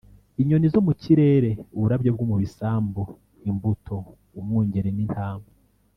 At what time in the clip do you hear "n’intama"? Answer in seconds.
4.93-5.47